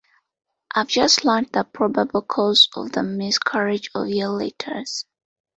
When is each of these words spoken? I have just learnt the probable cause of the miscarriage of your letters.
I 0.73 0.79
have 0.79 0.87
just 0.87 1.23
learnt 1.25 1.53
the 1.53 1.63
probable 1.63 2.23
cause 2.23 2.67
of 2.75 2.93
the 2.93 3.03
miscarriage 3.03 3.91
of 3.93 4.09
your 4.09 4.29
letters. 4.29 5.05